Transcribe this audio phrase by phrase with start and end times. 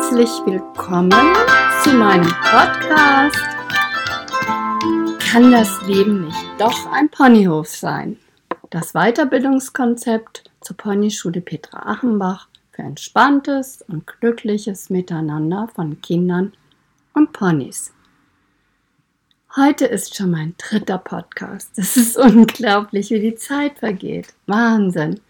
[0.00, 1.12] Herzlich willkommen
[1.82, 3.36] zu meinem Podcast.
[5.30, 8.16] Kann das Leben nicht doch ein Ponyhof sein?
[8.70, 16.54] Das Weiterbildungskonzept zur Ponyschule Petra Achenbach für entspanntes und glückliches Miteinander von Kindern
[17.12, 17.92] und Ponys.
[19.54, 21.72] Heute ist schon mein dritter Podcast.
[21.76, 24.28] Es ist unglaublich, wie die Zeit vergeht.
[24.46, 25.20] Wahnsinn.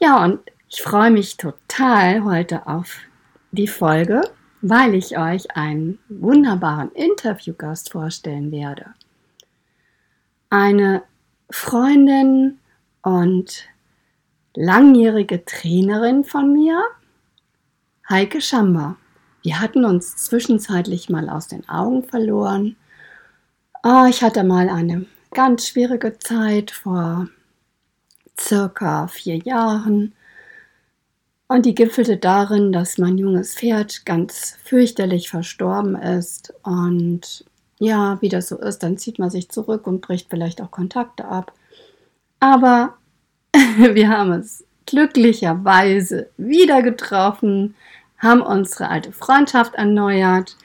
[0.00, 2.98] Ja, und ich freue mich total heute auf
[3.52, 4.22] die Folge,
[4.62, 8.86] weil ich euch einen wunderbaren Interviewgast vorstellen werde.
[10.50, 11.02] Eine
[11.50, 12.58] Freundin
[13.02, 13.64] und
[14.54, 16.82] langjährige Trainerin von mir,
[18.08, 18.96] Heike Schamber.
[19.42, 22.76] Wir hatten uns zwischenzeitlich mal aus den Augen verloren.
[23.82, 27.28] Oh, ich hatte mal eine ganz schwierige Zeit vor
[28.38, 30.14] circa vier Jahren
[31.52, 36.54] und die gipfelte darin, dass mein junges Pferd ganz fürchterlich verstorben ist.
[36.62, 37.44] Und
[37.78, 41.26] ja, wie das so ist, dann zieht man sich zurück und bricht vielleicht auch Kontakte
[41.26, 41.52] ab.
[42.40, 42.94] Aber
[43.52, 47.74] wir haben es glücklicherweise wieder getroffen,
[48.16, 50.56] haben unsere alte Freundschaft erneuert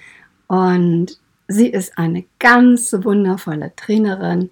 [0.48, 4.52] und sie ist eine ganz wundervolle Trainerin.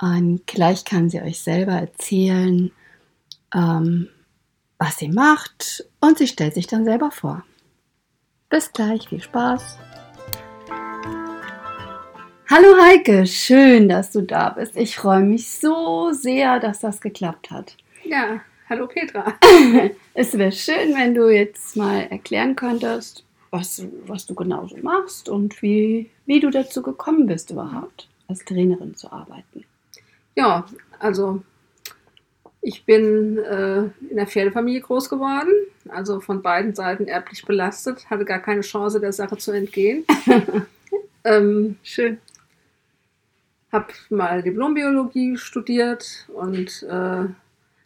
[0.00, 2.70] Und gleich kann sie euch selber erzählen,
[3.52, 4.08] ähm,
[4.84, 7.42] was sie macht und sie stellt sich dann selber vor.
[8.50, 9.78] Bis gleich, viel Spaß.
[12.50, 14.76] Hallo Heike, schön, dass du da bist.
[14.76, 17.78] Ich freue mich so sehr, dass das geklappt hat.
[18.04, 19.32] Ja, hallo Petra.
[20.14, 25.30] es wäre schön, wenn du jetzt mal erklären könntest, was, was du genau so machst
[25.30, 29.64] und wie, wie du dazu gekommen bist, überhaupt als Trainerin zu arbeiten.
[30.34, 30.66] Ja,
[30.98, 31.42] also
[32.66, 35.52] ich bin äh, in der Pferdefamilie groß geworden,
[35.90, 40.06] also von beiden Seiten erblich belastet, hatte gar keine Chance, der Sache zu entgehen.
[41.24, 42.18] ähm, Schön.
[43.70, 47.26] Hab mal Diplombiologie studiert und äh,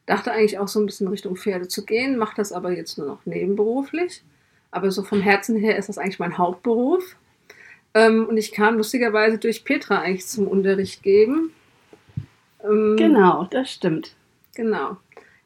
[0.06, 3.09] dachte eigentlich auch so ein bisschen Richtung Pferde zu gehen, mache das aber jetzt nur
[3.09, 4.22] noch nebenberuflich.
[4.71, 7.16] Aber so vom Herzen her ist das eigentlich mein Hauptberuf.
[7.95, 11.50] Ähm, und ich kam lustigerweise durch Petra eigentlich zum Unterricht geben.
[12.62, 14.15] Ähm, genau, das stimmt.
[14.58, 14.96] Genau.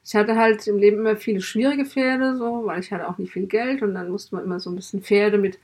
[0.03, 3.35] Ich hatte halt im Leben immer viele schwierige Pferde, so, weil ich hatte auch nicht
[3.35, 5.59] viel Geld und dann musste man immer so ein bisschen Pferde mit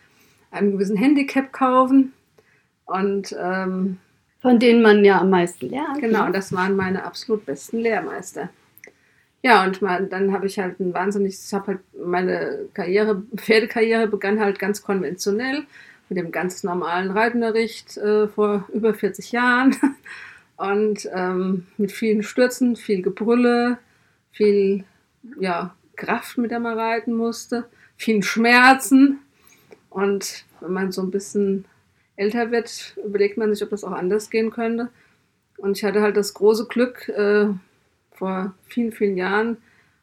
[0.51, 2.13] einem gewissen Handicap kaufen.
[2.85, 3.97] Und ähm,
[4.43, 5.99] von denen man ja am meisten lernt.
[5.99, 6.33] Genau, ne?
[6.33, 8.51] das waren meine absolut besten Lehrmeister.
[9.43, 14.09] Ja, und mal, dann habe ich halt ein wahnsinnig, ich habe halt meine Karriere, Pferdekarriere
[14.09, 15.63] begann halt ganz konventionell
[16.11, 19.75] mit dem ganz normalen Reitunterricht äh, vor über 40 Jahren.
[20.59, 23.79] Und ähm, mit vielen Stürzen, viel Gebrülle,
[24.33, 24.85] viel
[25.39, 27.65] ja, Kraft, mit der man reiten musste,
[27.97, 29.21] vielen Schmerzen.
[29.89, 31.65] Und wenn man so ein bisschen
[32.17, 34.91] älter wird, überlegt man sich, ob das auch anders gehen könnte.
[35.57, 37.49] Und ich hatte halt das große Glück, äh,
[38.13, 39.59] vor vielen, vielen Jahren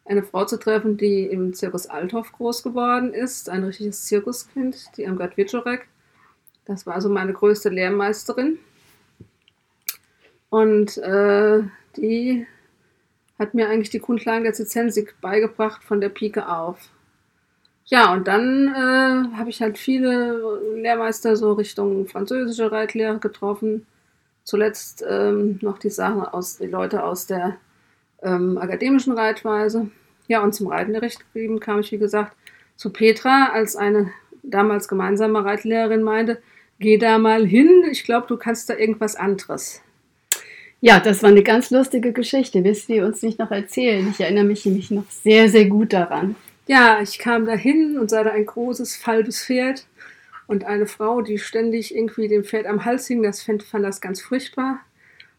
[0.06, 5.06] eine Frau zu treffen, die im Zirkus Althoff groß geworden ist, ein richtiges Zirkuskind, die
[5.06, 5.88] Amgard Wiczorek.
[6.64, 8.60] Das war also meine größte Lehrmeisterin.
[10.56, 11.64] Und äh,
[11.98, 12.48] die
[13.38, 16.92] hat mir eigentlich die Grundlagen der Zizensik beigebracht von der Pike auf.
[17.84, 23.86] Ja, und dann äh, habe ich halt viele Lehrmeister so Richtung französische Reitlehre getroffen.
[24.46, 27.58] Zuletzt ähm, noch die Sachen aus, die Leute aus der
[28.24, 29.92] ähm, akademischen Reitweise.
[30.30, 32.34] Ja, und zum Reitunterricht geblieben kam ich, wie gesagt,
[32.78, 34.10] zu Petra, als eine
[34.42, 36.42] damals gemeinsame Reitlehrerin meinte,
[36.80, 39.82] geh da mal hin, ich glaube, du kannst da irgendwas anderes.
[40.82, 42.64] Ja, das war eine ganz lustige Geschichte.
[42.64, 44.08] Willst du uns nicht noch erzählen?
[44.10, 46.36] Ich erinnere mich nämlich noch sehr, sehr gut daran.
[46.68, 49.86] Ja, ich kam dahin und sah da ein großes, falbes Pferd
[50.48, 53.24] und eine Frau, die ständig irgendwie dem Pferd am Hals hing.
[53.24, 54.80] Das fand, fand das ganz furchtbar.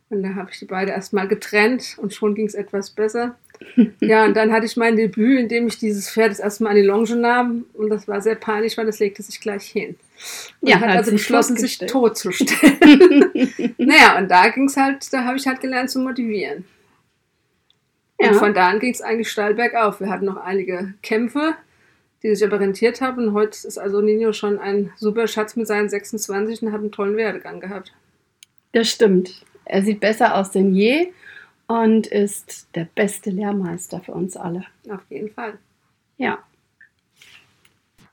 [0.09, 3.37] Und da habe ich die beide erstmal getrennt und schon ging es etwas besser.
[4.01, 6.71] ja, und dann hatte ich mein Debüt, in dem ich dieses Pferd das erste Mal
[6.71, 7.67] an die Longe nahm.
[7.75, 9.97] Und das war sehr peinlich, weil das legte sich gleich hin.
[10.61, 13.25] Und ja, hat, hat also beschlossen, sich totzustellen.
[13.79, 16.65] naja, und da ging es halt, da habe ich halt gelernt zu motivieren.
[18.21, 18.31] Ja.
[18.31, 20.01] Und von da an ging es eigentlich steil bergauf.
[20.01, 21.55] Wir hatten noch einige Kämpfe,
[22.23, 23.29] die sich aber rentiert haben.
[23.29, 26.93] Und heute ist also Nino schon ein super Schatz mit seinen 26 und hat einen
[26.93, 27.93] tollen Werdegang gehabt.
[28.73, 29.45] Das stimmt.
[29.65, 31.09] Er sieht besser aus denn je
[31.67, 34.65] und ist der beste Lehrmeister für uns alle.
[34.89, 35.59] Auf jeden Fall.
[36.17, 36.39] Ja.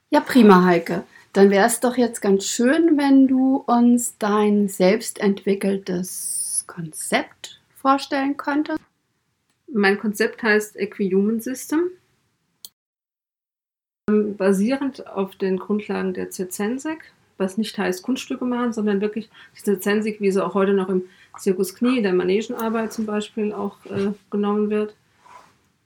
[0.10, 1.04] Ja, prima, Heike.
[1.34, 8.80] Dann wäre es doch jetzt ganz schön, wenn du uns dein selbstentwickeltes Konzept vorstellen könntest.
[9.68, 11.90] Mein Konzept heißt Equihuman System.
[14.38, 20.22] basierend auf den Grundlagen der Zirzensik, was nicht heißt Kunststücke machen, sondern wirklich die Zirzensik,
[20.22, 21.04] wie sie auch heute noch im
[21.38, 24.96] Zirkus Knie, der Manegenarbeit zum Beispiel auch äh, genommen wird.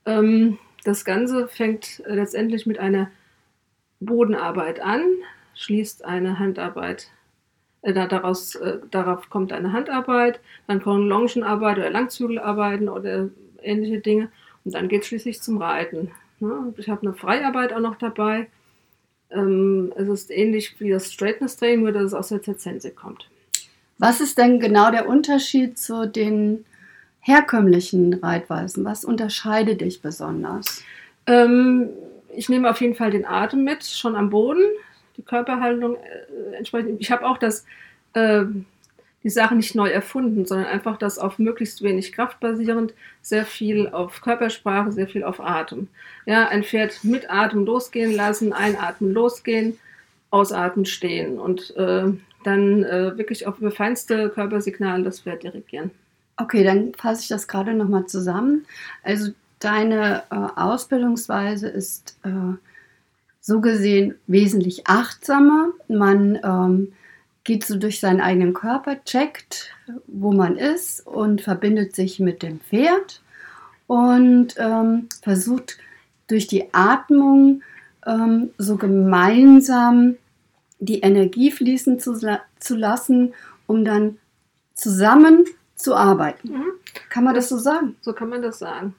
[0.06, 3.10] Ähm, das Ganze fängt äh, letztendlich mit einer
[4.00, 5.02] Bodenarbeit an,
[5.56, 7.10] schließt eine Handarbeit
[7.82, 13.30] äh, daraus, äh, darauf kommt eine Handarbeit, dann kommen Longenarbeit oder Langzügelarbeiten oder
[13.62, 14.32] ähnliche Dinge
[14.66, 16.12] und dann geht es schließlich zum Reiten.
[16.40, 16.74] Ne?
[16.78, 18.48] Ich habe eine Freiarbeit auch noch dabei.
[19.30, 23.30] Ähm, es ist ähnlich wie das Straightness Training, nur dass es aus der Zerzense kommt.
[24.00, 26.66] Was ist denn genau der Unterschied zu den
[27.20, 28.86] herkömmlichen Reitweisen?
[28.86, 30.84] Was unterscheidet dich besonders?
[31.26, 31.90] Ähm,
[32.36, 34.64] ich nehme auf jeden Fall den Atem mit, schon am Boden,
[35.18, 37.02] die Körperhaltung äh, entsprechend.
[37.02, 37.66] Ich habe auch das,
[38.14, 38.46] äh,
[39.24, 43.90] die Sache nicht neu erfunden, sondern einfach das auf möglichst wenig Kraft basierend, sehr viel
[43.90, 45.88] auf Körpersprache, sehr viel auf Atem.
[46.26, 49.80] Ja, ein Pferd mit Atem losgehen lassen, einatmen, losgehen,
[50.30, 55.92] ausatmen, stehen und äh, dann äh, wirklich auf über feinste Körpersignale das Pferd dirigieren.
[56.38, 58.66] Okay, dann fasse ich das gerade nochmal zusammen.
[59.04, 62.56] Also deine äh, Ausbildungsweise ist äh,
[63.42, 65.70] so gesehen wesentlich achtsamer.
[65.88, 66.94] Man ähm,
[67.44, 69.72] geht so durch seinen eigenen Körper, checkt,
[70.06, 73.22] wo man ist und verbindet sich mit dem Pferd
[73.88, 75.78] und ähm, versucht
[76.28, 77.62] durch die Atmung
[78.06, 80.16] ähm, so gemeinsam
[80.80, 82.20] die Energie fließen zu,
[82.60, 83.34] zu lassen,
[83.66, 84.18] um dann
[84.74, 85.46] zusammen
[85.76, 86.50] zu arbeiten.
[86.50, 86.72] Mhm.
[87.10, 87.96] Kann man das, das so sagen?
[88.02, 88.96] So kann man das sagen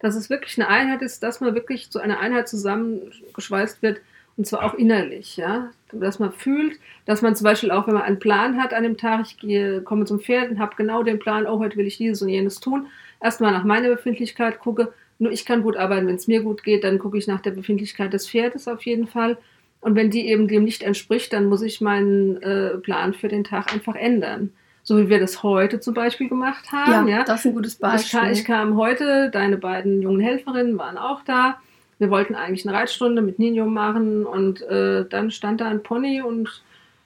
[0.00, 4.00] dass es wirklich eine Einheit ist, dass man wirklich zu einer Einheit zusammengeschweißt wird
[4.36, 8.04] und zwar auch innerlich, ja, dass man fühlt, dass man zum Beispiel auch, wenn man
[8.04, 11.18] einen Plan hat an dem Tag, ich gehe, komme zum Pferd und habe genau den
[11.18, 12.86] Plan, oh, heute will ich dieses und jenes tun,
[13.22, 16.82] erstmal nach meiner Befindlichkeit gucke, nur ich kann gut arbeiten, wenn es mir gut geht,
[16.82, 19.36] dann gucke ich nach der Befindlichkeit des Pferdes auf jeden Fall.
[19.80, 23.44] Und wenn die eben dem nicht entspricht, dann muss ich meinen äh, Plan für den
[23.44, 27.08] Tag einfach ändern so wie wir das heute zum Beispiel gemacht haben.
[27.08, 27.24] Ja, ja.
[27.24, 28.06] das ist ein gutes Beispiel.
[28.06, 31.58] Ich kam, ich kam, heute, deine beiden jungen Helferinnen waren auch da.
[31.98, 36.22] Wir wollten eigentlich eine Reitstunde mit Nino machen und äh, dann stand da ein Pony
[36.22, 36.62] und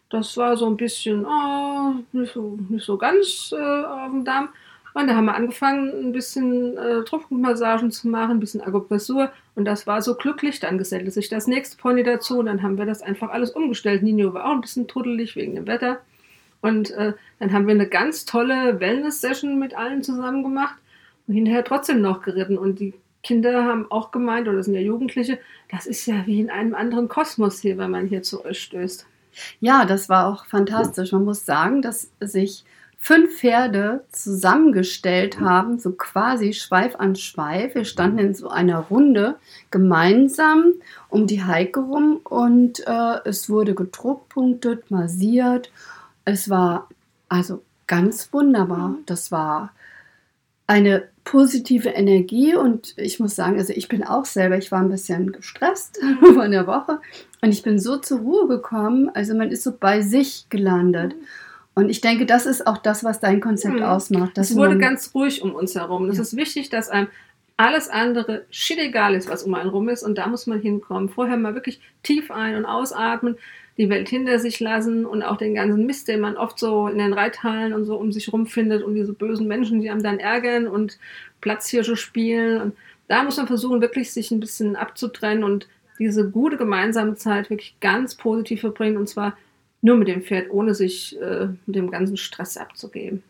[0.08, 4.50] das war so ein bisschen oh, nicht, so, nicht so ganz äh, auf dem Damm.
[4.94, 9.30] Und da haben wir angefangen, ein bisschen äh, Tropfmassagen zu machen, ein bisschen Akupressur.
[9.56, 10.60] Und das war so glücklich.
[10.60, 12.38] Dann gesellte sich das nächste Pony dazu.
[12.38, 14.04] Und dann haben wir das einfach alles umgestellt.
[14.04, 15.98] Nino war auch ein bisschen truddelig wegen dem Wetter.
[16.60, 20.76] Und äh, dann haben wir eine ganz tolle Wellness-Session mit allen zusammen gemacht
[21.26, 22.56] und hinterher trotzdem noch geritten.
[22.56, 22.94] Und die
[23.24, 25.38] Kinder haben auch gemeint, oder sind ja Jugendliche,
[25.70, 29.06] das ist ja wie in einem anderen Kosmos hier, wenn man hier zu euch stößt.
[29.60, 31.10] Ja, das war auch fantastisch.
[31.10, 32.64] Man muss sagen, dass sich
[33.06, 37.74] fünf Pferde zusammengestellt haben, so quasi Schweif an Schweif.
[37.74, 39.36] Wir standen in so einer Runde
[39.70, 40.72] gemeinsam
[41.10, 45.70] um die Heike rum und äh, es wurde gedruckpunktet, massiert
[46.24, 46.88] es war
[47.28, 48.88] also ganz wunderbar.
[48.88, 48.98] Mhm.
[49.06, 49.72] Das war
[50.66, 54.90] eine positive Energie und ich muss sagen, also ich bin auch selber, ich war ein
[54.90, 56.34] bisschen gestresst mhm.
[56.34, 57.00] von der Woche
[57.42, 61.14] und ich bin so zur Ruhe gekommen, also man ist so bei sich gelandet.
[61.74, 63.82] Und ich denke, das ist auch das, was dein Konzept mhm.
[63.82, 64.38] ausmacht.
[64.38, 66.08] Es wurde ganz ruhig um uns herum.
[66.08, 66.22] Es ja.
[66.22, 67.08] ist wichtig, dass einem
[67.56, 71.08] alles andere shit egal ist, was um einen rum ist und da muss man hinkommen.
[71.08, 73.36] Vorher mal wirklich tief ein- und ausatmen,
[73.76, 76.98] die Welt hinter sich lassen und auch den ganzen Mist, den man oft so in
[76.98, 80.18] den Reithallen und so um sich rum findet und diese bösen Menschen, die einem dann
[80.18, 80.98] ärgern und
[81.40, 82.60] Platzhirsche spielen.
[82.60, 82.76] Und
[83.08, 87.76] da muss man versuchen, wirklich sich ein bisschen abzutrennen und diese gute gemeinsame Zeit wirklich
[87.80, 89.36] ganz positiv verbringen und zwar
[89.84, 93.22] nur mit dem Pferd, ohne sich äh, mit dem ganzen Stress abzugeben.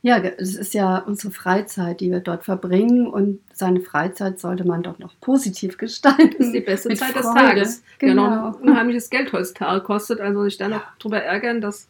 [0.00, 4.82] Ja, es ist ja unsere Freizeit, die wir dort verbringen und seine Freizeit sollte man
[4.82, 6.34] doch noch positiv gestalten.
[6.38, 7.18] Das ist die beste Zeit Freude.
[7.18, 7.82] des Tages.
[7.98, 8.24] Genau.
[8.24, 11.86] Ja, noch ein unheimliches Geld heutzutage kostet, also sich da noch drüber ärgern, das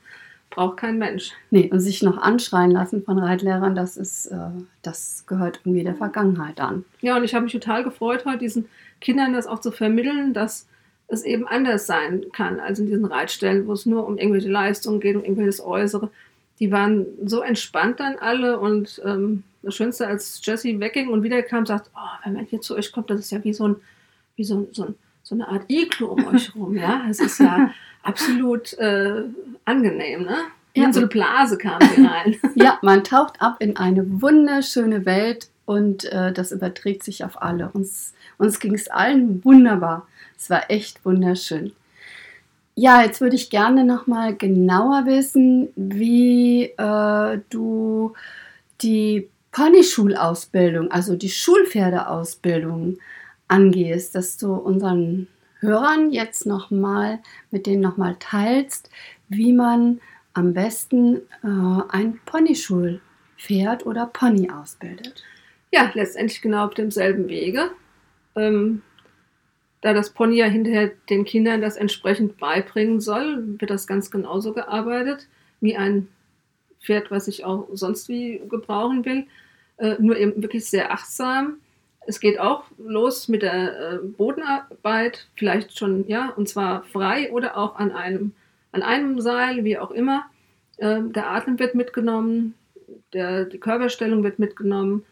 [0.50, 1.30] braucht kein Mensch.
[1.50, 4.36] Nee, und sich noch anschreien lassen von Reitlehrern, das ist, äh,
[4.82, 6.84] das gehört irgendwie der Vergangenheit an.
[7.00, 8.68] Ja, und ich habe mich total gefreut, heute diesen
[9.00, 10.66] Kindern das auch zu vermitteln, dass
[11.10, 15.00] es eben anders sein kann als in diesen Reitstellen, wo es nur um irgendwelche Leistungen
[15.00, 16.10] geht, um irgendwelches Äußere,
[16.60, 21.66] die waren so entspannt dann alle und ähm, das Schönste, als Jessie wegging und wiederkam,
[21.66, 23.76] sagt, oh, wenn man hier zu euch kommt, das ist ja wie so, ein,
[24.36, 27.06] wie so, so, ein, so eine Art Iglu um euch rum, ja.
[27.08, 27.70] Es ist ja
[28.02, 29.24] absolut äh,
[29.64, 30.36] angenehm, ne?
[30.72, 30.92] In ja.
[30.92, 32.36] so eine Blase kam sie rein.
[32.54, 37.70] ja, man taucht ab in eine wunderschöne Welt und äh, das überträgt sich auf alle.
[37.72, 40.08] Uns, uns ging es allen wunderbar.
[40.36, 41.70] Es war echt wunderschön.
[42.74, 48.14] Ja, jetzt würde ich gerne noch mal genauer wissen, wie äh, du
[48.80, 52.98] die Ponyschulausbildung, also die Schulpferdeausbildung
[53.46, 55.28] angehst, dass du unseren
[55.60, 57.20] Hörern jetzt nochmal,
[57.52, 58.90] mit denen nochmal teilst,
[59.28, 60.00] wie man
[60.34, 65.22] am besten äh, ein Ponyschulpferd oder Pony ausbildet.
[65.72, 67.70] Ja, letztendlich genau auf demselben Wege.
[68.36, 68.82] Ähm,
[69.80, 74.52] da das Pony ja hinterher den Kindern das entsprechend beibringen soll, wird das ganz genauso
[74.52, 75.26] gearbeitet
[75.60, 76.08] wie ein
[76.80, 79.26] Pferd, was ich auch sonst wie gebrauchen will.
[79.76, 81.58] Äh, nur eben wirklich sehr achtsam.
[82.06, 87.56] Es geht auch los mit der äh, Bodenarbeit, vielleicht schon, ja, und zwar frei oder
[87.56, 88.32] auch an einem,
[88.72, 90.24] an einem Seil, wie auch immer.
[90.78, 92.54] Äh, der Atem wird mitgenommen,
[93.12, 95.04] der, die Körperstellung wird mitgenommen.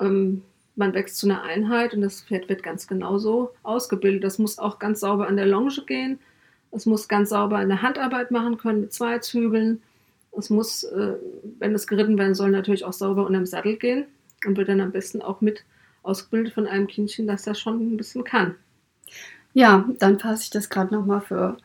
[0.00, 0.42] Ähm,
[0.74, 4.24] man wächst zu einer Einheit und das Pferd wird ganz genauso ausgebildet.
[4.24, 6.18] Das muss auch ganz sauber an der Longe gehen.
[6.70, 9.82] Es muss ganz sauber eine Handarbeit machen können mit zwei Zügeln.
[10.36, 11.14] Es muss, äh,
[11.58, 14.06] wenn es geritten werden soll, natürlich auch sauber unterm Sattel gehen
[14.46, 15.64] und wird dann am besten auch mit
[16.02, 18.54] ausgebildet von einem Kindchen, das das schon ein bisschen kann.
[19.52, 21.58] Ja, dann fasse ich das gerade nochmal für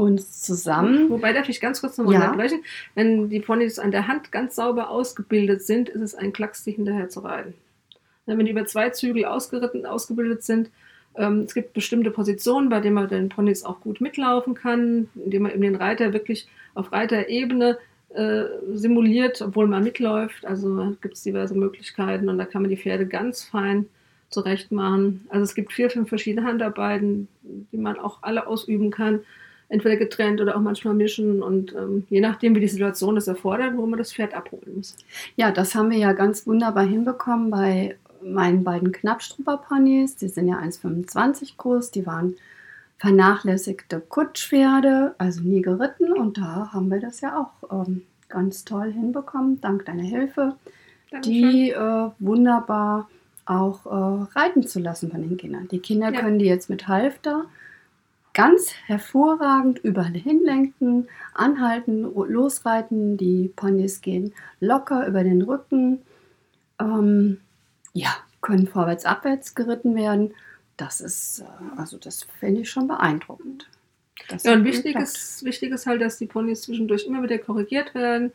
[0.00, 1.10] uns zusammen.
[1.10, 2.24] Wobei darf ich ganz kurz nochmal ja.
[2.26, 2.62] unterbrechen.
[2.94, 6.72] Wenn die Ponys an der Hand ganz sauber ausgebildet sind, ist es ein Klacks, die
[6.72, 7.54] hinterher zu reiten.
[8.26, 10.70] Wenn die über zwei Zügel ausgeritten, ausgebildet sind,
[11.16, 15.42] ähm, es gibt bestimmte Positionen, bei denen man den Ponys auch gut mitlaufen kann, indem
[15.42, 17.78] man eben den Reiter wirklich auf Reiterebene
[18.10, 20.44] äh, simuliert, obwohl man mitläuft.
[20.44, 23.86] Also gibt es diverse Möglichkeiten und da kann man die Pferde ganz fein
[24.30, 25.26] zurecht machen.
[25.28, 29.20] Also es gibt vier, fünf verschiedene Handarbeiten, die man auch alle ausüben kann.
[29.70, 33.76] Entweder getrennt oder auch manchmal mischen und ähm, je nachdem, wie die Situation es erfordert,
[33.76, 34.96] wo man das Pferd abholen muss.
[35.36, 40.16] Ja, das haben wir ja ganz wunderbar hinbekommen bei meinen beiden Knappstrupper-Ponys.
[40.16, 41.92] Die sind ja 1,25 groß.
[41.92, 42.34] Die waren
[42.98, 46.12] vernachlässigte Kutschpferde, also nie geritten.
[46.12, 50.54] Und da haben wir das ja auch ähm, ganz toll hinbekommen, dank deiner Hilfe,
[51.10, 51.50] Dankeschön.
[51.50, 53.08] die äh, wunderbar
[53.46, 55.66] auch äh, reiten zu lassen von den Kindern.
[55.68, 56.20] Die Kinder ja.
[56.20, 57.46] können die jetzt mit Halfter
[58.34, 63.16] ganz hervorragend überall hinlenken, anhalten, losreiten.
[63.16, 66.02] Die Ponys gehen locker über den Rücken.
[66.78, 67.40] Ähm,
[67.92, 68.10] ja,
[68.40, 70.32] können vorwärts, abwärts geritten werden
[70.80, 73.68] das ist, äh, also das finde ich schon beeindruckend.
[74.42, 78.32] ja, und wichtig ist, wichtig ist halt, dass die Ponys zwischendurch immer wieder korrigiert werden,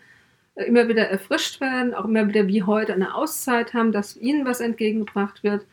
[0.56, 4.62] immer wieder erfrischt werden, auch immer wieder wie heute eine Auszeit haben, dass ihnen was
[4.62, 5.66] entgegengebracht wird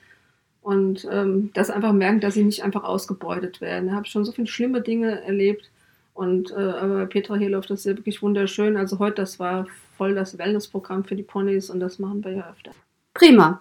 [0.62, 3.88] und ähm, dass einfach merken, dass sie nicht einfach ausgebeutet werden.
[3.88, 5.70] Ich habe schon so viele schlimme Dinge erlebt
[6.14, 8.76] und äh, aber Petra hier läuft das ja wirklich wunderschön.
[8.76, 9.66] Also heute, das war
[9.96, 12.72] voll das Wellnessprogramm für die Ponys und das machen wir ja öfter.
[13.14, 13.60] Prima.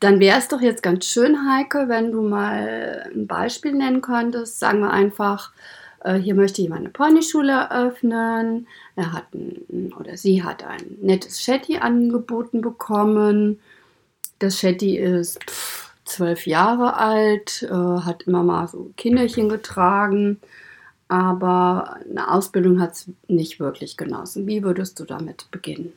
[0.00, 4.60] Dann wäre es doch jetzt ganz schön, Heike, wenn du mal ein Beispiel nennen könntest.
[4.60, 5.52] Sagen wir einfach,
[6.04, 8.68] äh, hier möchte jemand eine Ponyschule eröffnen.
[8.94, 13.58] Er hat ein, oder sie hat ein nettes Shetty angeboten bekommen.
[14.38, 15.77] Das Shetty ist pff,
[16.08, 20.40] zwölf Jahre alt, äh, hat immer mal so Kinderchen getragen,
[21.08, 24.46] aber eine Ausbildung hat es nicht wirklich genossen.
[24.46, 25.92] Wie würdest du damit beginnen?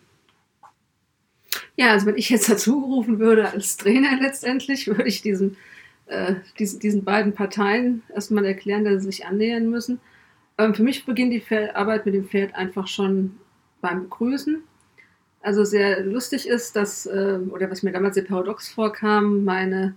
[1.76, 5.58] Ja, also wenn ich jetzt dazu gerufen würde als Trainer letztendlich, würde ich diesen,
[6.06, 10.00] äh, diesen, diesen beiden Parteien erstmal erklären, dass sie sich annähern müssen.
[10.58, 13.38] Ähm, für mich beginnt die Arbeit mit dem Pferd einfach schon
[13.82, 14.64] beim Begrüßen.
[15.42, 19.96] Also sehr lustig ist, dass, äh, oder was mir damals sehr paradox vorkam, meine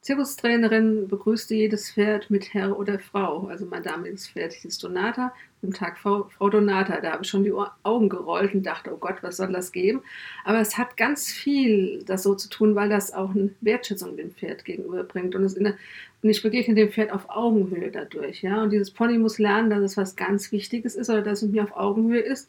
[0.00, 3.48] Zirkustrainerin begrüßte jedes Pferd mit Herr oder Frau.
[3.48, 7.00] Also mein damaliges Pferd hieß Donata, im Tag Frau, Frau Donata.
[7.02, 10.02] Da habe ich schon die Augen gerollt und dachte, oh Gott, was soll das geben?
[10.44, 14.30] Aber es hat ganz viel das so zu tun, weil das auch eine Wertschätzung dem
[14.30, 15.34] Pferd gegenüberbringt.
[15.34, 15.74] Und, es der,
[16.22, 18.40] und ich begegne dem Pferd auf Augenhöhe dadurch.
[18.40, 18.62] Ja?
[18.62, 21.62] Und dieses Pony muss lernen, dass es was ganz Wichtiges ist oder dass es mir
[21.62, 22.48] auf Augenhöhe ist.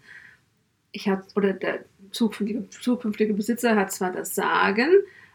[0.94, 4.90] Ich hab, oder der zukünftige, zukünftige Besitzer hat zwar das Sagen,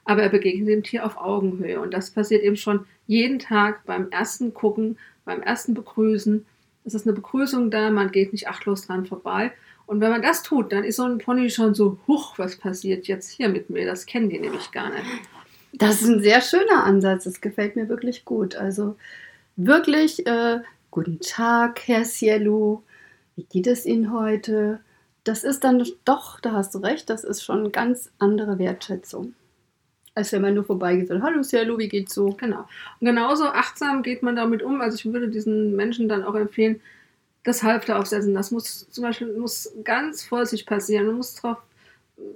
[0.05, 1.81] aber er begegnet dem Tier auf Augenhöhe.
[1.81, 6.47] Und das passiert eben schon jeden Tag beim ersten Gucken, beim ersten Begrüßen.
[6.85, 9.53] Es ist eine Begrüßung da, man geht nicht achtlos dran vorbei.
[9.87, 13.07] Und wenn man das tut, dann ist so ein Pony schon so, huch, was passiert
[13.07, 13.87] jetzt hier mit mir?
[13.87, 15.05] Das kennen die nämlich gar nicht.
[15.73, 18.57] Das ist ein sehr schöner Ansatz, das gefällt mir wirklich gut.
[18.57, 18.97] Also
[19.57, 22.83] wirklich, äh, guten Tag, Herr Cielo,
[23.37, 24.81] wie geht es Ihnen heute?
[25.27, 29.35] Das ist dann doch, da hast du recht, das ist schon eine ganz andere Wertschätzung
[30.17, 32.31] als wenn man nur vorbeigeht und Hallo Cielo, wie geht's so?
[32.31, 32.67] Genau.
[33.01, 34.81] Und genauso achtsam geht man damit um.
[34.81, 36.81] Also ich würde diesen Menschen dann auch empfehlen,
[37.45, 38.35] das Halfter aufsetzen.
[38.35, 41.07] Das muss zum Beispiel muss ganz vorsichtig passieren.
[41.07, 41.59] Man muss drauf.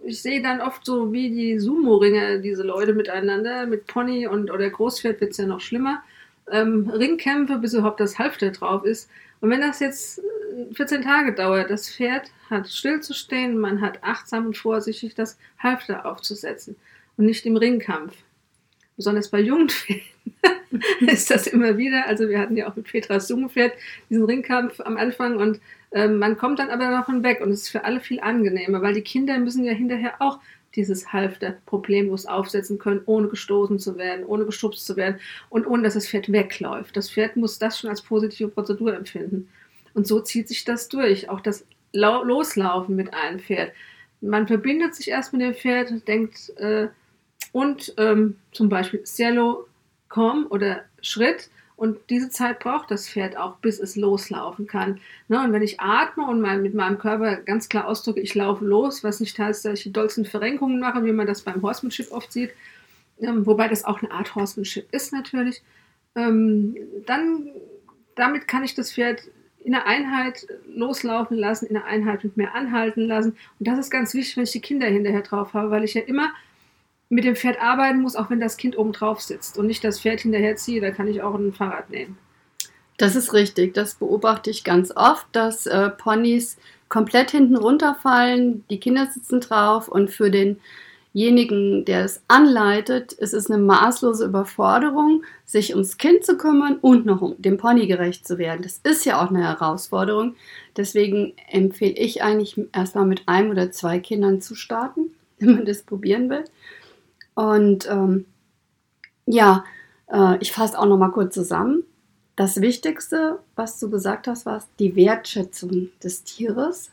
[0.04, 4.68] Ich sehe dann oft so wie die Sumo-Ringer, diese Leute miteinander, mit Pony und oder
[4.68, 6.02] Großpferd wird es ja noch schlimmer.
[6.50, 9.08] Ähm, Ringkämpfe, bis überhaupt das Halfter drauf ist.
[9.40, 10.20] Und wenn das jetzt
[10.72, 16.06] 14 äh, Tage dauert, das Pferd hat stillzustehen, man hat achtsam und vorsichtig das Halfter
[16.06, 16.76] aufzusetzen
[17.16, 18.14] und nicht im Ringkampf.
[18.96, 20.02] besonders bei jungen Pferden
[21.00, 22.06] ist das immer wieder.
[22.06, 23.72] Also wir hatten ja auch mit Petras Jungenpferd
[24.08, 27.68] diesen Ringkampf am Anfang und äh, man kommt dann aber davon weg und es ist
[27.70, 30.38] für alle viel angenehmer, weil die Kinder müssen ja hinterher auch
[30.76, 35.82] dieses Halfter problemlos aufsetzen können, ohne gestoßen zu werden, ohne geschubst zu werden und ohne
[35.82, 36.96] dass das Pferd wegläuft.
[36.96, 39.48] Das Pferd muss das schon als positive Prozedur empfinden.
[39.94, 41.28] Und so zieht sich das durch.
[41.28, 43.72] Auch das Loslaufen mit einem Pferd.
[44.20, 46.88] Man verbindet sich erst mit dem Pferd, denkt, äh,
[47.52, 49.66] und ähm, zum Beispiel Cielo,
[50.08, 51.50] komm oder Schritt.
[51.76, 55.00] Und diese Zeit braucht das Pferd auch, bis es loslaufen kann.
[55.28, 55.42] Ne?
[55.42, 59.02] Und wenn ich atme und mein, mit meinem Körper ganz klar ausdrücke, ich laufe los,
[59.02, 62.30] was nicht heißt, dass ich die dollsten Verrenkungen mache, wie man das beim Horsemanship oft
[62.32, 62.50] sieht,
[63.18, 65.62] ähm, wobei das auch eine Art Horsemanship ist natürlich,
[66.14, 67.48] ähm, dann
[68.14, 69.22] damit kann ich das Pferd
[69.62, 73.36] in der Einheit loslaufen lassen, in der Einheit mit mir anhalten lassen.
[73.58, 76.02] Und das ist ganz wichtig, wenn ich die Kinder hinterher drauf habe, weil ich ja
[76.02, 76.30] immer
[77.08, 80.00] mit dem Pferd arbeiten muss, auch wenn das Kind oben drauf sitzt und nicht das
[80.00, 82.16] Pferd hinterher ziehe, da kann ich auch ein Fahrrad nehmen.
[82.96, 83.74] Das ist richtig.
[83.74, 89.88] Das beobachte ich ganz oft, dass äh, Ponys komplett hinten runterfallen, die Kinder sitzen drauf
[89.88, 90.30] und für
[91.14, 97.06] denjenigen, der es anleitet, ist es eine maßlose Überforderung, sich ums Kind zu kümmern und
[97.06, 98.62] noch um dem Pony gerecht zu werden.
[98.62, 100.36] Das ist ja auch eine Herausforderung.
[100.76, 105.82] Deswegen empfehle ich eigentlich erstmal mit einem oder zwei Kindern zu starten, wenn man das
[105.82, 106.44] probieren will.
[107.34, 108.26] Und ähm,
[109.26, 109.64] ja,
[110.12, 111.84] äh, ich fasse auch noch mal kurz zusammen.
[112.36, 116.90] Das Wichtigste, was du gesagt hast, war die Wertschätzung des Tieres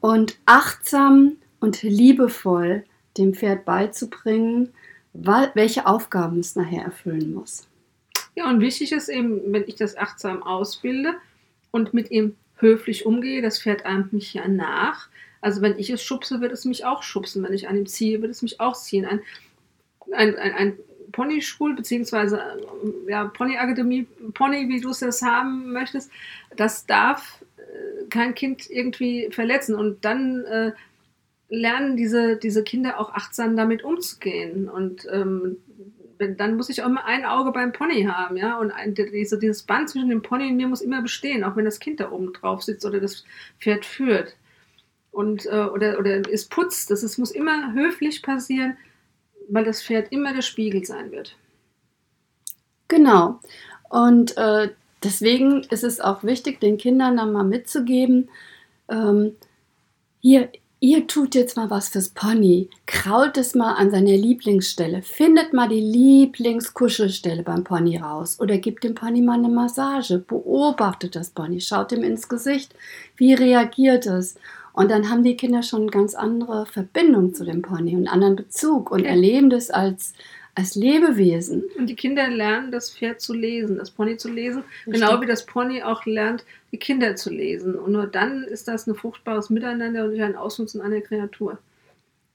[0.00, 2.84] und achtsam und liebevoll
[3.18, 4.72] dem Pferd beizubringen,
[5.12, 7.68] welche Aufgaben es nachher erfüllen muss.
[8.34, 11.14] Ja, und wichtig ist eben, wenn ich das achtsam ausbilde
[11.70, 15.08] und mit ihm höflich umgehe, das Pferd ahmt mich ja nach.
[15.40, 17.42] Also wenn ich es schubse, wird es mich auch schubsen.
[17.44, 19.04] Wenn ich an ihm ziehe, wird es mich auch ziehen.
[19.04, 19.20] Ein
[20.12, 20.78] ein, ein, ein
[21.12, 26.10] Ponyschul, beziehungsweise äh, ja, Ponyakademie, Pony, wie du es jetzt haben möchtest,
[26.56, 29.74] das darf äh, kein Kind irgendwie verletzen.
[29.74, 30.72] Und dann äh,
[31.48, 34.68] lernen diese, diese Kinder auch achtsam damit umzugehen.
[34.68, 35.56] Und ähm,
[36.18, 38.58] dann muss ich auch immer ein Auge beim Pony haben, ja.
[38.58, 41.64] Und ein, diese, dieses Band zwischen dem Pony und mir muss immer bestehen, auch wenn
[41.64, 43.24] das Kind da oben drauf sitzt oder das
[43.60, 44.36] Pferd führt.
[45.10, 46.90] Und, äh, oder, oder es putzt.
[46.90, 48.76] Das es muss immer höflich passieren
[49.48, 51.36] weil das Pferd immer der Spiegel sein wird.
[52.88, 53.40] Genau.
[53.88, 54.70] Und äh,
[55.02, 58.30] deswegen ist es auch wichtig, den Kindern dann mal mitzugeben,
[58.88, 59.36] ähm,
[60.20, 60.50] hier,
[60.84, 65.66] ihr tut jetzt mal was fürs Pony, krault es mal an seiner Lieblingsstelle, findet mal
[65.66, 68.38] die Lieblingskuschelstelle beim Pony raus.
[68.38, 72.74] Oder gibt dem Pony mal eine Massage, beobachtet das Pony, schaut ihm ins Gesicht,
[73.16, 74.34] wie reagiert es?
[74.74, 78.08] Und dann haben die Kinder schon eine ganz andere Verbindung zu dem Pony und einen
[78.08, 80.12] anderen Bezug und erleben das als,
[80.54, 81.64] als Lebewesen.
[81.76, 85.00] Und die Kinder lernen, das Pferd zu lesen, das Pony zu lesen, Richtig.
[85.02, 87.74] genau wie das Pony auch lernt, die Kinder zu lesen.
[87.74, 91.58] Und nur dann ist das ein fruchtbares Miteinander und nicht ein Ausnutzen einer Kreatur.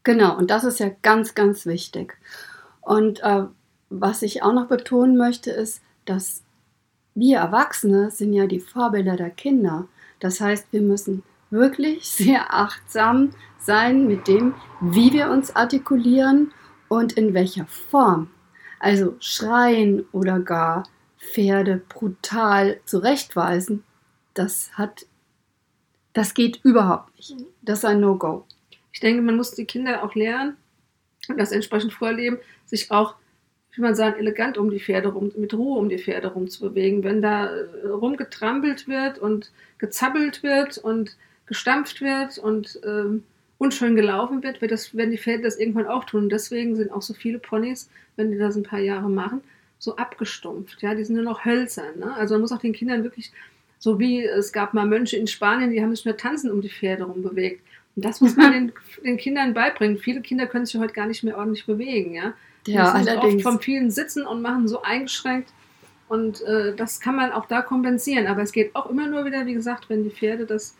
[0.04, 2.18] Genau, und das ist ja ganz, ganz wichtig.
[2.82, 3.44] Und äh,
[3.90, 6.44] was ich auch noch betonen möchte, ist, dass
[7.16, 9.88] wir Erwachsene sind ja die Vorbilder der Kinder.
[10.20, 16.52] Das heißt, wir müssen wirklich sehr achtsam sein mit dem, wie wir uns artikulieren
[16.90, 18.30] und in welcher Form.
[18.80, 20.84] Also schreien oder gar
[21.18, 23.84] Pferde brutal zurechtweisen,
[24.34, 25.06] das hat,
[26.14, 27.36] das geht überhaupt nicht.
[27.62, 28.46] Das ist ein No-Go.
[28.94, 30.58] Ich denke, man muss die Kinder auch lernen
[31.28, 33.16] und das entsprechend vorleben, sich auch,
[33.74, 37.04] wie man sagen, elegant um die Pferde rum, mit Ruhe um die Pferde rumzubewegen.
[37.04, 43.24] Wenn da äh, rumgetrampelt wird und gezappelt wird und gestampft wird und ähm,
[43.60, 46.24] unschön gelaufen wird, wird das, werden die Pferde das irgendwann auch tun.
[46.24, 49.42] Und deswegen sind auch so viele Ponys, wenn die das ein paar Jahre machen,
[49.78, 50.82] so abgestumpft.
[50.82, 52.00] Ja, die sind nur noch hölzern.
[52.00, 52.14] Ne?
[52.16, 53.32] Also man muss auch den Kindern wirklich,
[53.78, 56.70] so wie es gab mal Mönche in Spanien, die haben sich nur tanzen um die
[56.70, 57.62] Pferde rum bewegt.
[57.96, 58.72] Und das muss man den,
[59.04, 59.98] den, Kindern beibringen.
[59.98, 62.14] Viele Kinder können sich heute gar nicht mehr ordentlich bewegen.
[62.14, 62.34] Ja,
[62.66, 63.46] ja die sind allerdings.
[63.46, 65.50] oft vom vielen Sitzen und machen so eingeschränkt.
[66.08, 68.28] Und äh, das kann man auch da kompensieren.
[68.28, 70.76] Aber es geht auch immer nur wieder, wie gesagt, wenn die Pferde das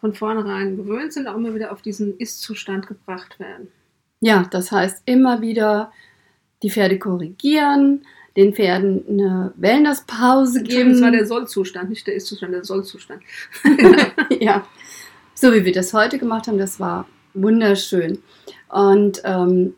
[0.00, 3.68] von vornherein gewöhnt sind, auch immer wieder auf diesen Ist-Zustand gebracht werden.
[4.20, 5.92] Ja, das heißt immer wieder
[6.62, 8.04] die Pferde korrigieren,
[8.36, 10.92] den Pferden eine Wellnesspause geben.
[10.92, 13.22] Das war der Sollzustand, nicht der Ist-Zustand, der Sollzustand.
[14.40, 14.66] ja,
[15.34, 18.22] so wie wir das heute gemacht haben, das war wunderschön.
[18.68, 19.74] Und ähm,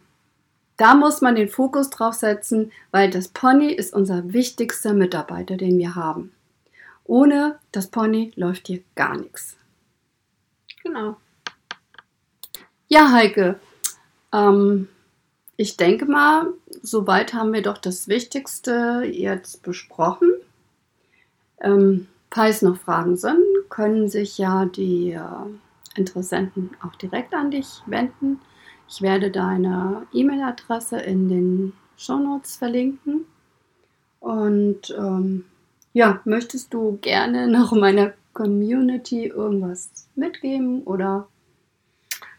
[0.77, 5.77] da muss man den Fokus drauf setzen, weil das Pony ist unser wichtigster Mitarbeiter, den
[5.79, 6.33] wir haben.
[7.05, 9.57] Ohne das Pony läuft hier gar nichts.
[10.83, 11.17] Genau.
[12.89, 13.61] Ja, Heike,
[14.33, 14.89] ähm,
[15.57, 20.33] ich denke mal, soweit haben wir doch das Wichtigste jetzt besprochen.
[21.61, 25.21] Ähm, falls noch Fragen sind, können sich ja die äh,
[25.97, 28.41] Interessenten auch direkt an dich wenden.
[28.89, 33.27] Ich werde deine E-Mail-Adresse in den Shownotes verlinken.
[34.21, 35.45] Und ähm,
[35.93, 41.29] ja, möchtest du gerne noch meiner Community irgendwas mitgeben oder?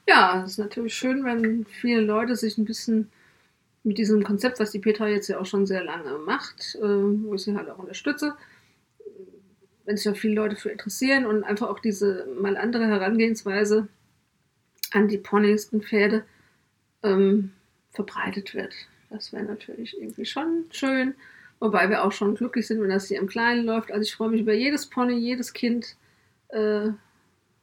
[0.07, 3.11] Ja, es ist natürlich schön, wenn viele Leute sich ein bisschen
[3.83, 7.33] mit diesem Konzept, was die Petra jetzt ja auch schon sehr lange macht, äh, wo
[7.33, 8.35] ich sie halt auch unterstütze,
[9.85, 13.87] wenn sich da viele Leute für interessieren und einfach auch diese mal andere Herangehensweise
[14.91, 16.23] an die Ponys und Pferde
[17.03, 17.51] ähm,
[17.91, 18.73] verbreitet wird.
[19.09, 21.15] Das wäre natürlich irgendwie schon schön.
[21.61, 23.91] Wobei wir auch schon glücklich sind, wenn das hier im Kleinen läuft.
[23.91, 25.95] Also ich freue mich über jedes Pony, jedes Kind,
[26.49, 26.89] äh,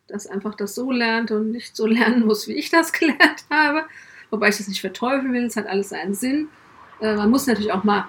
[0.07, 3.83] das einfach das so lernt und nicht so lernen muss, wie ich das gelernt habe.
[4.31, 6.49] Wobei ich das nicht verteufeln will, es hat alles seinen Sinn.
[7.01, 8.07] Äh, man muss natürlich auch mal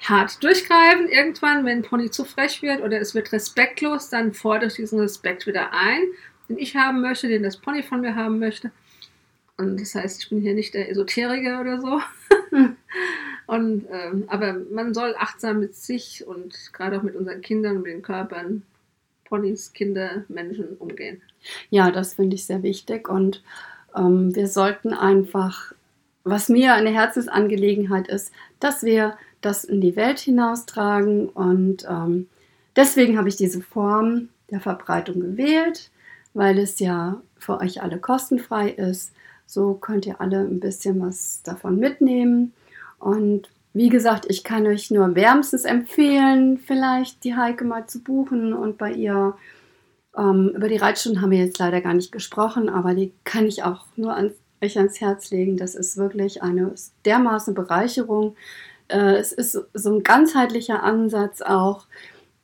[0.00, 4.68] hart durchgreifen irgendwann, wenn ein Pony zu frech wird oder es wird respektlos, dann fordere
[4.68, 6.02] ich diesen Respekt wieder ein,
[6.48, 8.70] den ich haben möchte, den das Pony von mir haben möchte.
[9.56, 12.00] Und das heißt, ich bin hier nicht der Esoteriker oder so.
[13.46, 17.84] und, ähm, aber man soll achtsam mit sich und gerade auch mit unseren Kindern und
[17.84, 18.62] den Körpern,
[19.24, 21.22] Ponys, Kinder, Menschen umgehen.
[21.70, 23.42] Ja, das finde ich sehr wichtig und
[23.96, 25.72] ähm, wir sollten einfach,
[26.24, 32.28] was mir eine Herzensangelegenheit ist, dass wir das in die Welt hinaustragen und ähm,
[32.76, 35.90] deswegen habe ich diese Form der Verbreitung gewählt,
[36.34, 39.12] weil es ja für euch alle kostenfrei ist
[39.52, 42.54] so könnt ihr alle ein bisschen was davon mitnehmen.
[43.02, 48.54] Und wie gesagt, ich kann euch nur wärmstens empfehlen, vielleicht die Heike mal zu buchen
[48.54, 49.34] und bei ihr
[50.16, 53.64] ähm, über die Reitstunden haben wir jetzt leider gar nicht gesprochen, aber die kann ich
[53.64, 54.30] auch nur an,
[54.62, 55.56] euch ans Herz legen.
[55.56, 58.36] Das ist wirklich eine dermaßen Bereicherung.
[58.88, 61.86] Äh, es ist so ein ganzheitlicher Ansatz auch,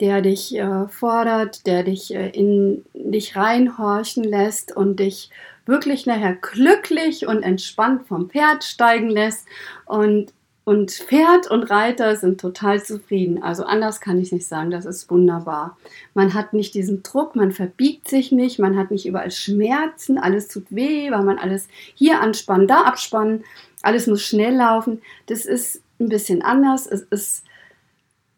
[0.01, 5.31] der dich äh, fordert, der dich äh, in dich reinhorchen lässt und dich
[5.67, 9.47] wirklich nachher glücklich und entspannt vom Pferd steigen lässt
[9.85, 10.33] und
[10.69, 13.43] und Pferd und Reiter sind total zufrieden.
[13.43, 15.79] Also anders kann ich nicht sagen, das ist wunderbar.
[16.13, 20.47] Man hat nicht diesen Druck, man verbiegt sich nicht, man hat nicht überall Schmerzen, alles
[20.49, 23.45] tut weh, weil man alles hier anspannen, da abspannen,
[23.81, 25.01] alles muss schnell laufen.
[25.25, 26.87] Das ist ein bisschen anders.
[26.87, 27.45] Es ist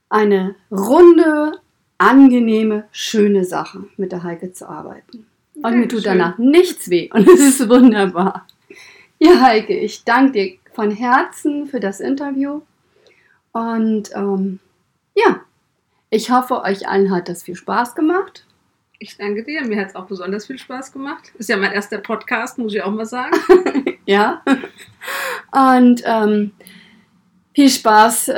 [0.08, 1.58] eine runde,
[1.98, 5.26] angenehme, schöne Sache, mit der Heike zu arbeiten.
[5.64, 7.10] Und mir tut danach nichts weh.
[7.12, 8.46] Und es ist wunderbar.
[9.18, 12.62] Ja, Heike, ich danke dir von Herzen für das Interview.
[13.52, 14.60] Und ähm,
[15.14, 15.40] ja,
[16.10, 18.46] ich hoffe, euch allen hat das viel Spaß gemacht.
[18.98, 19.64] Ich danke dir.
[19.64, 21.32] Mir hat es auch besonders viel Spaß gemacht.
[21.38, 23.34] Ist ja mein erster Podcast, muss ich auch mal sagen.
[24.06, 24.42] ja.
[25.52, 26.52] Und ähm,
[27.54, 28.34] viel Spaß äh,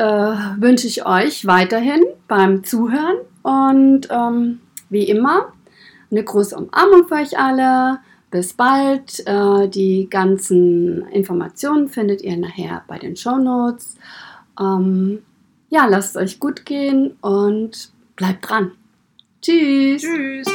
[0.59, 3.17] wünsche ich euch weiterhin beim Zuhören.
[3.43, 5.53] Und ähm, wie immer,
[6.11, 7.99] eine große Umarmung für euch alle.
[8.33, 9.25] Bis bald.
[9.27, 13.97] Äh, die ganzen Informationen findet ihr nachher bei den Show Notes.
[14.59, 15.23] Ähm,
[15.69, 18.73] ja, lasst es euch gut gehen und bleibt dran.
[19.43, 20.03] Tschüss.
[20.03, 20.49] Tschüss.